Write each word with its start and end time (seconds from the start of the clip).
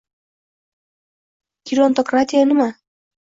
Gerontokratiya 1.67 2.43
nima? 2.47 2.67